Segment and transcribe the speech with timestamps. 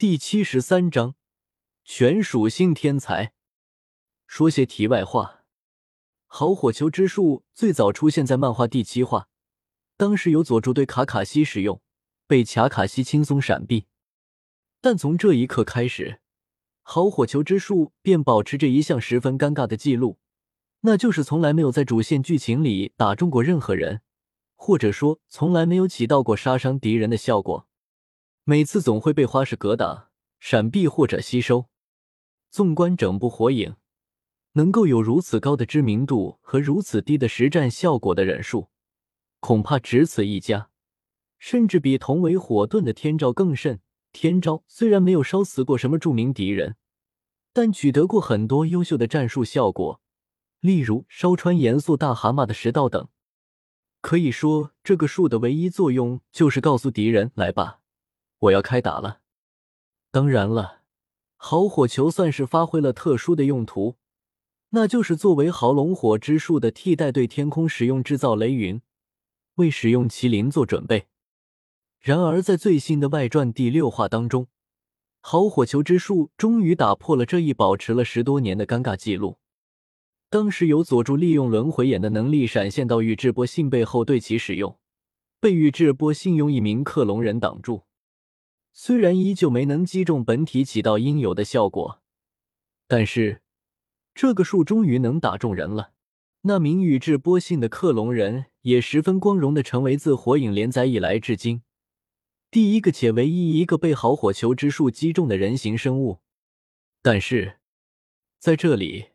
[0.00, 1.14] 第七十三章，
[1.84, 3.34] 全属性天才。
[4.26, 5.44] 说些题外话，
[6.26, 9.28] 好火球之术最早出现在漫画第七话，
[9.98, 11.82] 当时由佐助对卡卡西使用，
[12.26, 13.88] 被卡卡西轻松闪避。
[14.80, 16.20] 但从这一刻开始，
[16.80, 20.18] 好火球之术便保持着一项十分尴尬的记录，
[20.80, 24.00] 那就是从来没有在主线剧情里打中过任何人，
[24.56, 27.66] 或者说从来没有起到过杀伤敌人的效果。
[28.44, 31.66] 每次总会被花式格挡、闪避或者吸收。
[32.50, 33.70] 纵观整部《火影》，
[34.52, 38.68] 能够有如此高的知名度和如此低的实战效果的忍术，
[39.38, 40.70] 恐怕只此一家，
[41.38, 43.80] 甚至比同为火遁的天照更甚。
[44.12, 46.74] 天照虽然没有烧死过什么著名敌人，
[47.52, 50.00] 但取得过很多优秀的战术效果，
[50.58, 53.08] 例如烧穿严肃大蛤蟆的食道等。
[54.00, 57.78] 可以说，这个术的唯一作用就是告诉敌人：“来吧。”
[58.40, 59.20] 我要开打了。
[60.10, 60.80] 当然了，
[61.36, 63.96] 好火球算是发挥了特殊的用途，
[64.70, 68.80] 那就是作为豪龙火之术的替代，对天空使用制造雷云，
[69.56, 71.06] 为使用麒麟做准备。
[72.00, 74.48] 然而，在最新的外传第六话当中，
[75.20, 79.36] 好火球之术终于打破了这一保持了十多年的尴尬记录。
[80.30, 84.78] 当时由佐助利用轮回眼的能力闪现到宇智波信背后对其使用，
[85.40, 87.82] 被宇智波信用一名克隆人挡住。
[88.72, 92.00] 虽然依旧没能击中本体，起到应有的效果，
[92.86, 93.42] 但是
[94.14, 95.92] 这个术终于能打中人了。
[96.42, 101.62] 那名宇智波信的克隆人也十分光荣的成为自火影连载以来至今
[102.50, 106.20] 第一个且唯一一个被好火球之术击中的人形生物。
[107.02, 107.58] 但是
[108.38, 109.10] 在这里，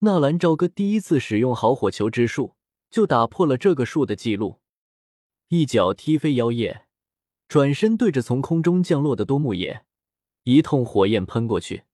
[0.00, 2.54] 纳兰朝歌第一次使用好火球之术，
[2.90, 4.60] 就打破了这个术的记录，
[5.48, 6.86] 一脚踢飞妖夜。
[7.52, 9.84] 转身对着从空中降落的多木野，
[10.44, 11.84] 一通火焰喷过去，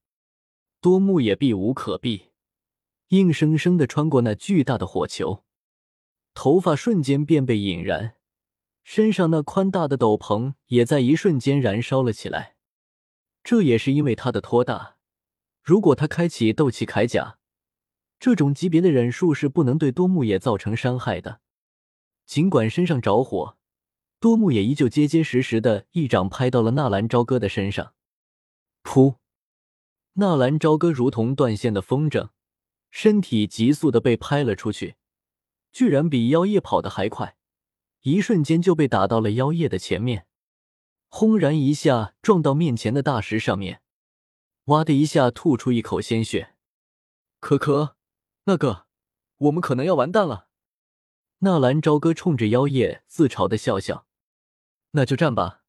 [0.81, 2.31] 多木野避无可避，
[3.09, 5.43] 硬生生的穿过那巨大的火球，
[6.33, 8.15] 头发瞬间便被引燃，
[8.85, 12.55] 身上那宽大的斗篷也在一瞬间燃烧了起来。
[13.43, 14.99] 这也是因为他的托大，
[15.65, 17.41] 如果他开启斗气铠甲，
[18.21, 21.41] 这种级别的忍术是不能对多木野造成伤害的，
[22.25, 23.58] 尽管身上着火。
[24.21, 27.95] 多木也依旧结结实实的一掌拍到了纳兰朝歌的身上，
[28.83, 29.17] 噗！
[30.15, 32.31] 纳兰朝歌如同断线的风筝，
[32.91, 34.97] 身体急速的被拍了出去，
[35.71, 37.37] 居然比妖夜跑的还快，
[38.01, 40.27] 一瞬间就被打到了妖夜的前面，
[41.07, 43.83] 轰然一下撞到面前的大石上面，
[44.65, 46.57] 哇的一下吐出一口鲜血，
[47.39, 47.95] 可可，
[48.47, 48.87] 那个，
[49.37, 50.49] 我们可能要完蛋了。
[51.39, 54.08] 纳兰朝歌冲着妖夜自嘲的笑笑。
[54.93, 55.63] 那就战吧！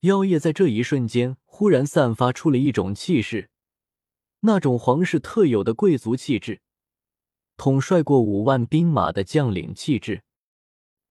[0.00, 3.48] 妖夜在这一瞬间忽然散发出了一种气势，
[4.40, 6.60] 那种皇室特有的贵族气质，
[7.56, 10.22] 统帅过五万兵马的将领气质。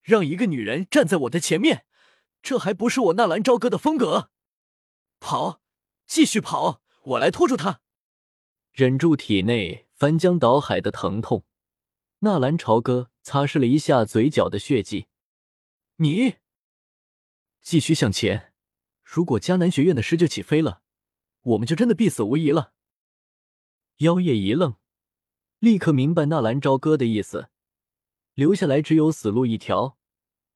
[0.04, 1.86] 让一个女人站在我的前面，
[2.44, 4.30] 这还不是我纳兰朝歌的风格？
[5.20, 5.62] 跑，
[6.06, 7.82] 继续跑，我来拖住他。
[8.72, 11.44] 忍住体内翻江倒海的疼痛，
[12.20, 15.08] 纳兰朝歌擦拭了一下嘴角的血迹。
[15.96, 16.36] 你。
[17.64, 18.54] 继续向前，
[19.04, 20.82] 如果迦南学院的师就起飞了，
[21.42, 22.74] 我们就真的必死无疑了。
[24.00, 24.76] 妖夜一愣，
[25.60, 27.50] 立刻明白纳兰朝歌的意思，
[28.34, 29.98] 留下来只有死路一条。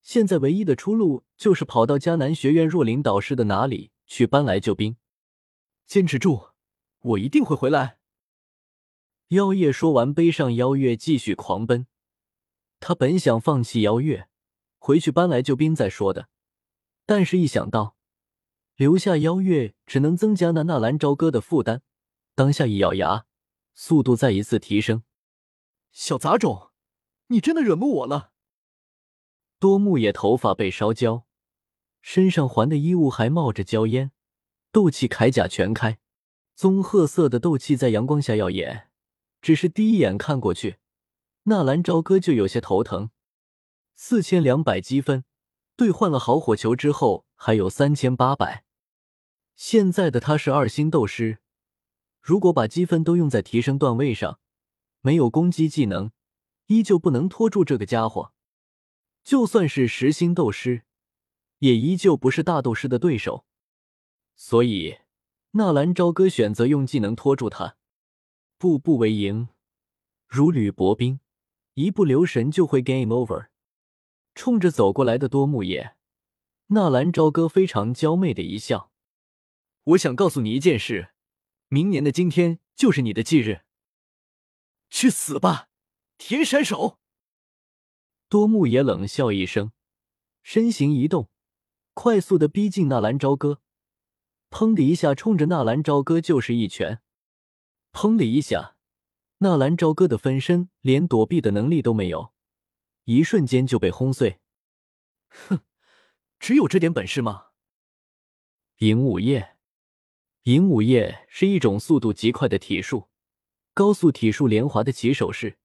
[0.02, 4.98] 现在唯一的出路就是跑到迦南学院若琳导师的哪里去搬来救兵。
[5.86, 6.50] 坚持住，
[7.00, 8.00] 我一定会回来。
[9.30, 11.88] 妖夜说完，背上妖月继续狂奔。
[12.82, 14.28] 他本想放弃妖月，
[14.78, 16.30] 回去搬来救兵再说的。
[17.08, 17.96] 但是，一想到
[18.76, 21.80] 留下妖月只能增加那纳兰朝歌的负担，
[22.36, 23.26] 当下一咬牙，
[23.74, 25.04] 速度再一次提升。
[25.94, 26.72] 小杂种，
[27.28, 28.34] 你真的惹怒我了！
[29.58, 31.26] 多木野头发被烧焦，
[32.02, 34.12] 身上环的衣物还冒着焦烟，
[34.74, 36.00] 斗气铠甲全开，
[36.56, 38.90] 棕褐色的斗气在阳光下耀眼。
[39.42, 40.80] 只是第一眼看过去，
[41.44, 43.12] 纳兰朝歌就有些头疼。
[43.96, 45.24] 四千两百积分。
[45.78, 48.66] 兑换了好火球之后，还有三千八百。
[49.56, 51.38] 现在的他是二星斗师，
[52.20, 54.40] 如果把积分都用在提升段位上，
[55.02, 56.12] 没有攻击技能，
[56.66, 58.34] 依旧不能拖住这个家伙。
[59.24, 60.82] 就算是十星斗师，
[61.60, 63.46] 也依旧不是大斗师的对手。
[64.36, 64.98] 所以，
[65.52, 67.78] 纳兰朝歌选择用技能拖住他，
[68.58, 69.50] 步步为营，
[70.28, 71.20] 如履薄冰，
[71.76, 73.50] 一不留神就会 game over。
[74.38, 75.96] 冲着走过来的多木野，
[76.68, 78.92] 纳兰朝歌非常娇媚的一笑。
[79.84, 81.10] 我想告诉你一件事，
[81.70, 83.62] 明年的今天就是你的忌日。
[84.92, 85.70] 去死吧，
[86.20, 87.00] 铁山手！
[88.30, 89.72] 多木野冷笑一声，
[90.44, 91.30] 身形一动，
[91.96, 93.62] 快速的逼近纳兰朝歌。
[94.52, 97.02] 砰的一下，冲着纳兰朝歌就是一拳。
[97.92, 98.76] 砰的一下，
[99.40, 102.32] 纳兰朝歌的分身连躲避的能力都没有，
[103.08, 104.42] 一瞬间就被轰碎。
[105.30, 105.62] 哼，
[106.40, 107.48] 只有这点本事吗？
[108.80, 109.56] 银武叶。
[110.44, 113.08] 银武叶是一种速度极快的体术，
[113.74, 115.58] 高速体术连华的起手式，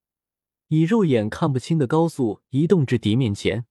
[0.68, 3.66] 以肉眼看不清的高速移动至敌面前，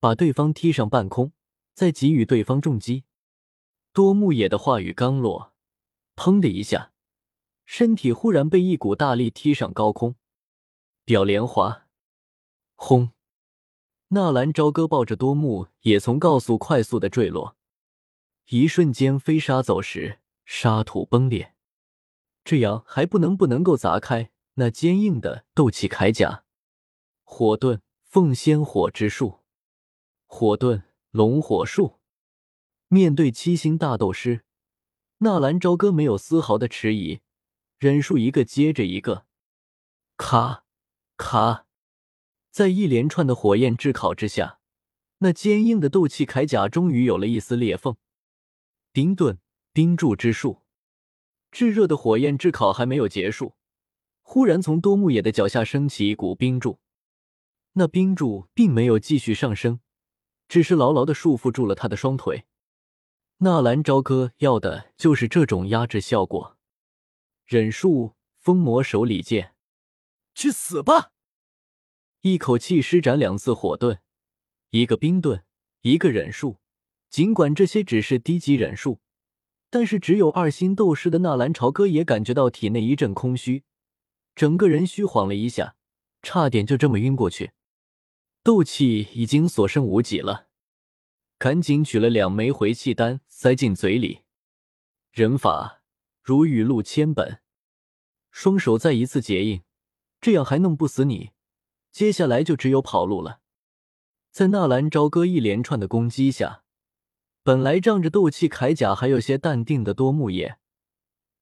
[0.00, 1.32] 把对方踢上半空，
[1.74, 3.04] 再给予对方重击。
[3.92, 5.54] 多木野的话语刚落，
[6.16, 6.92] 砰的一下，
[7.64, 10.16] 身体忽然被一股大力踢上高空。
[11.04, 11.81] 表莲华，
[12.84, 13.12] 轰！
[14.08, 17.56] 纳兰朝歌抱着多木也从高速快速的坠落，
[18.48, 20.18] 一瞬间飞沙走石。
[20.44, 21.54] 沙土崩裂，
[22.42, 26.42] 这样还不能不能够砸开那坚硬的斗气铠甲。
[27.22, 29.38] 火遁凤仙火之术，
[30.26, 30.82] 火遁
[31.12, 32.00] 龙火术。
[32.88, 34.44] 面对七星大斗师，
[35.18, 37.20] 纳兰朝歌没有丝毫的迟疑，
[37.78, 39.24] 忍术一个接着一个，
[40.16, 40.64] 咔
[41.16, 41.66] 咔，
[42.52, 44.60] 在一连串的火焰炙烤之下，
[45.18, 47.96] 那坚硬的斗气铠甲终于有了一丝裂缝。
[48.92, 49.40] 冰盾。
[49.74, 50.60] 冰柱之术，
[51.50, 53.54] 炙热的火焰炙烤还没有结束，
[54.20, 56.78] 忽然从多木野的脚下升起一股冰柱。
[57.72, 59.80] 那冰柱并没有继续上升，
[60.46, 62.44] 只是牢牢的束缚住了他的双腿。
[63.38, 66.58] 纳兰朝歌要的就是这种压制效果。
[67.46, 69.54] 忍术封魔手里剑，
[70.34, 71.11] 去死吧！
[72.22, 73.98] 一口气施展两次火遁，
[74.70, 75.42] 一个冰遁，
[75.80, 76.60] 一个忍术。
[77.10, 79.00] 尽管这些只是低级忍术。
[79.68, 83.64] 但是，只有二星斗士的纳兰朝歌也感觉到体内一阵空虚，
[84.36, 85.74] 整个人虚晃了一下，
[86.22, 87.50] 差点就这么晕过去。
[88.44, 90.46] 斗气已经所剩无几了，
[91.38, 94.20] 赶紧取了两枚回气丹塞进嘴里。
[95.10, 95.82] 忍法
[96.22, 97.40] 如雨露千本，
[98.30, 99.62] 双手再一次结印，
[100.20, 101.30] 这样还弄不死你，
[101.92, 103.40] 接下来就只有跑路了。
[104.30, 106.64] 在纳兰朝歌一连串的攻击下。
[107.44, 110.58] 本来仗着斗气铠甲还有些淡定的多木野，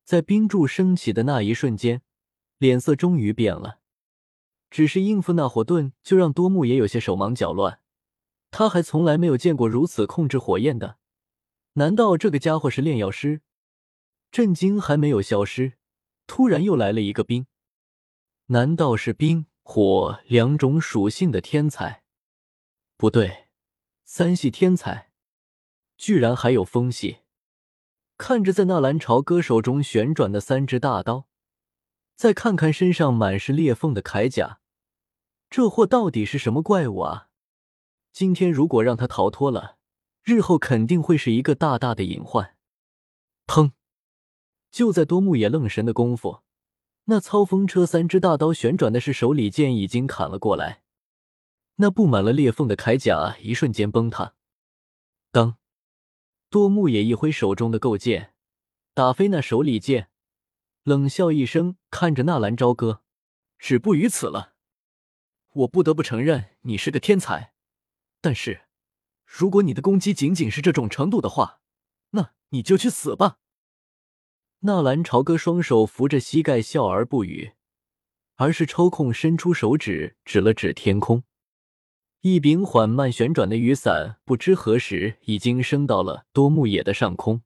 [0.03, 2.01] 在冰柱升起的那一瞬间，
[2.57, 3.81] 脸色终于变了。
[4.71, 7.81] 只是应付那火遁，就让多木也有些手忙脚乱。
[8.51, 10.97] 他还从来没有见过如此控制火焰的，
[11.75, 13.43] 难道这个家伙是炼药师？
[14.33, 15.75] 震惊还没有消失，
[16.27, 17.47] 突然又来了一个冰，
[18.47, 22.03] 难道是冰火两种属性的天才？
[22.97, 23.47] 不对，
[24.05, 25.13] 三系天才。
[25.97, 27.19] 居然还有风系！
[28.19, 31.29] 看着在纳兰朝歌手中旋转的三只大刀，
[32.17, 34.59] 再看看身上满是裂缝的铠甲，
[35.49, 37.29] 这货到底是什么怪物啊？
[38.11, 39.77] 今天如果让他逃脱了，
[40.25, 42.57] 日后肯定会是一个大大的隐患。
[43.47, 43.71] 砰！
[44.73, 46.43] 就在多木野愣神的功夫，
[47.11, 50.85] 那操风车三只大刀旋转的是手里剑已经砍了过来，
[51.77, 54.35] 那布满了裂缝的铠甲一瞬间崩塌。
[55.33, 55.57] 当。
[56.49, 58.35] 多木也一挥手中的构剑，
[58.95, 60.11] 打飞那手里剑，
[60.83, 63.03] 冷笑一声，看着纳兰朝歌
[63.59, 64.55] ：“止步于此了。
[65.53, 67.53] 我不得不承认你是个天才，
[68.21, 68.63] 但是，
[69.25, 71.61] 如果你的攻击仅仅是这种程度的话，
[72.11, 73.39] 那你就去死吧。”
[74.63, 77.53] 纳兰朝歌双手扶着膝盖，笑而不语，
[78.35, 81.23] 而是抽空伸出手指指了指天空。
[82.21, 87.41] 一柄缓慢旋转的雨伞，不知何时已经升到了多木野的上空。